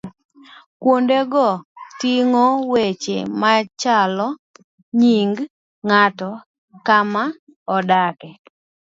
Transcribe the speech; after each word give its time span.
Kuondego 0.81 1.47
ting'o 1.99 2.45
weche 2.71 3.17
machalo 3.41 4.27
nyinge 4.99 5.43
ng'ato, 5.87 6.29
kama 6.87 7.23
odakie 7.75 8.31